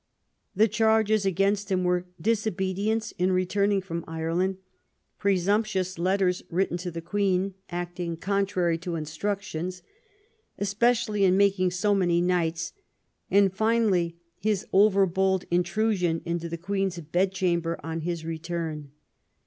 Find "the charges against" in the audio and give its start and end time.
0.55-1.71